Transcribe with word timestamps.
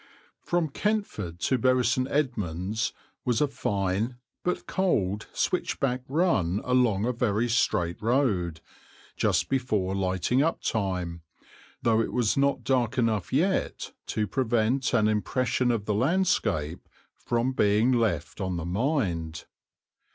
From 0.41 0.69
Kentford 0.69 1.39
to 1.41 1.59
Bury 1.59 1.85
St. 1.85 2.09
Edmunds 2.09 2.91
was 3.23 3.39
a 3.39 3.47
fine, 3.47 4.17
but 4.43 4.65
cold, 4.65 5.27
switchback 5.31 6.01
run 6.07 6.59
along 6.63 7.05
a 7.05 7.13
very 7.13 7.47
straight 7.47 8.01
road, 8.01 8.61
just 9.15 9.47
before 9.47 9.93
lighting 9.93 10.41
up 10.41 10.63
time, 10.63 11.21
though 11.83 12.01
it 12.01 12.11
was 12.13 12.35
not 12.35 12.63
dark 12.63 12.97
enough 12.97 13.31
yet 13.31 13.91
to 14.07 14.25
prevent 14.25 14.91
an 14.91 15.07
impression 15.07 15.69
of 15.69 15.85
the 15.85 15.93
landscape 15.93 16.89
from 17.15 17.53
being 17.53 17.91
left 17.91 18.41
on 18.41 18.57
the 18.57 18.65
mind. 18.65 19.45